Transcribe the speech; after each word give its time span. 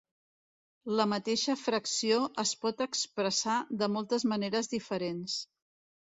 La 0.99 1.03
mateixa 1.09 1.53
fracció 1.63 2.17
es 2.43 2.53
pot 2.63 2.81
expressar 2.85 3.57
de 3.83 3.89
moltes 3.97 4.25
maneres 4.31 4.71
diferents. 4.73 5.37